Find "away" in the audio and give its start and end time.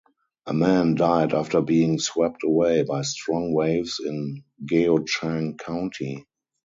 2.43-2.81